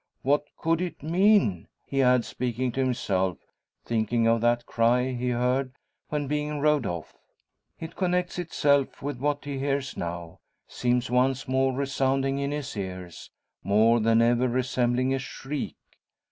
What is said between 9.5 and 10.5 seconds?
hears now;